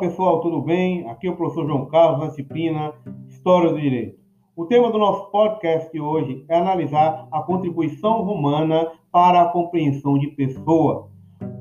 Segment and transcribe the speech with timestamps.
[0.00, 1.06] pessoal, tudo bem?
[1.06, 2.94] Aqui é o professor João Carlos, na disciplina
[3.28, 4.18] História do Direito.
[4.56, 10.18] O tema do nosso podcast de hoje é analisar a contribuição romana para a compreensão
[10.18, 11.10] de pessoa.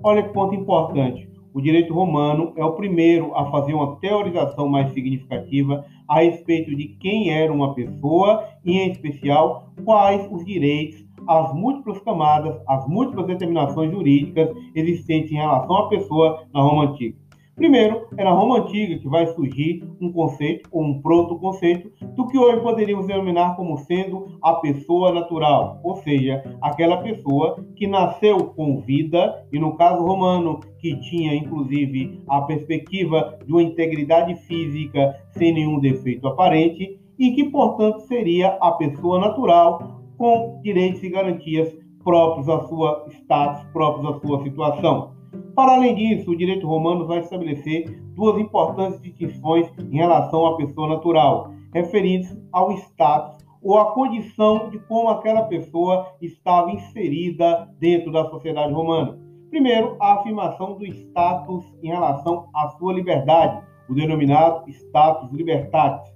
[0.01, 1.29] Olha que ponto importante.
[1.53, 6.87] O direito romano é o primeiro a fazer uma teorização mais significativa a respeito de
[7.01, 13.27] quem era uma pessoa e, em especial, quais os direitos, as múltiplas camadas, as múltiplas
[13.27, 17.17] determinações jurídicas existentes em relação à pessoa na Roma Antiga.
[17.59, 22.37] Primeiro, é na Roma Antiga que vai surgir um conceito ou um proto-conceito do que
[22.37, 28.79] hoje poderíamos denominar como sendo a pessoa natural, ou seja, aquela pessoa que nasceu com
[28.79, 35.53] vida, e no caso romano, que tinha inclusive a perspectiva de uma integridade física sem
[35.53, 42.47] nenhum defeito aparente, e que, portanto, seria a pessoa natural com direitos e garantias próprios
[42.47, 45.18] à sua status, próprios à sua situação.
[45.59, 50.87] Para além disso, o direito romano vai estabelecer duas importantes distinções em relação à pessoa
[50.87, 58.29] natural, referindo-se ao status ou à condição de como aquela pessoa estava inserida dentro da
[58.29, 59.19] sociedade romana.
[59.49, 66.09] Primeiro, a afirmação do status em relação à sua liberdade, o denominado status libertatis.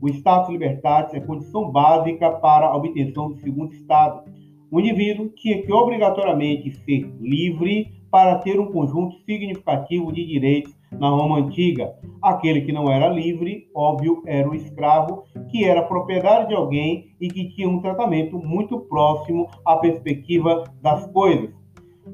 [0.00, 4.22] O status libertatis é condição básica para a obtenção do segundo estado.
[4.74, 11.10] O indivíduo tinha que obrigatoriamente ser livre para ter um conjunto significativo de direitos na
[11.10, 11.94] Roma antiga.
[12.20, 17.28] Aquele que não era livre, óbvio, era o escravo, que era propriedade de alguém e
[17.28, 21.54] que tinha um tratamento muito próximo à perspectiva das coisas.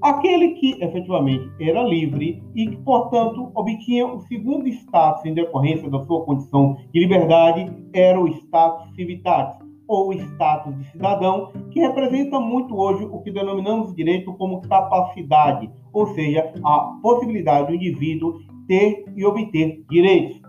[0.03, 6.05] Aquele que efetivamente era livre e que, portanto, obtinha o segundo status em decorrência da
[6.05, 12.79] sua condição de liberdade era o status civitatis, ou status de cidadão, que representa muito
[12.79, 19.05] hoje o que denominamos de direito como capacidade, ou seja, a possibilidade do indivíduo ter
[19.17, 20.41] e obter direitos.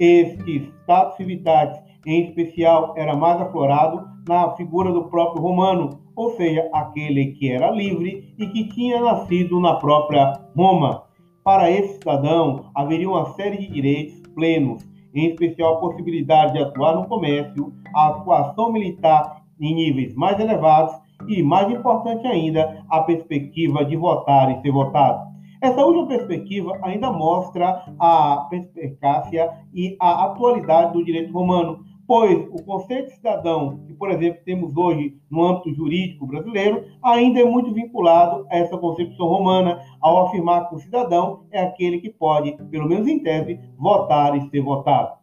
[0.00, 6.68] Este status civitas, em especial, era mais aflorado na figura do próprio romano, ou seja,
[6.72, 11.04] aquele que era livre e que tinha nascido na própria Roma.
[11.44, 16.94] Para esse cidadão, haveria uma série de direitos plenos, em especial a possibilidade de atuar
[16.94, 20.94] no comércio, a atuação militar em níveis mais elevados
[21.26, 25.28] e, mais importante ainda, a perspectiva de votar e ser votado.
[25.60, 32.64] Essa última perspectiva ainda mostra a perspicácia e a atualidade do direito romano, pois o
[32.64, 37.70] conceito de cidadão, que, por exemplo, temos hoje no âmbito jurídico brasileiro, ainda é muito
[37.70, 42.88] vinculado a essa concepção romana, ao afirmar que o cidadão é aquele que pode, pelo
[42.88, 45.18] menos em tese, votar e ser votado.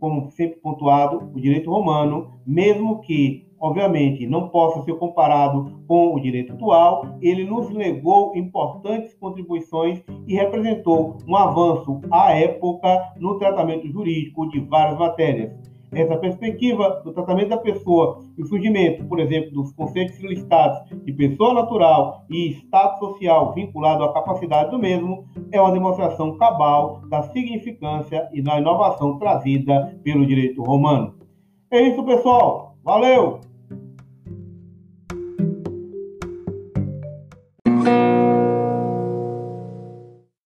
[0.00, 6.18] Como sempre pontuado, o direito romano, mesmo que, obviamente, não possa ser comparado com o
[6.18, 13.86] direito atual, ele nos legou importantes contribuições e representou um avanço à época no tratamento
[13.86, 19.50] jurídico de várias matérias essa perspectiva do tratamento da pessoa e o surgimento, por exemplo,
[19.52, 25.60] dos conceitos listados de pessoa natural e estado social vinculado à capacidade do mesmo, é
[25.60, 31.14] uma demonstração cabal da significância e da inovação trazida pelo direito romano.
[31.70, 32.76] É isso, pessoal.
[32.84, 33.40] Valeu!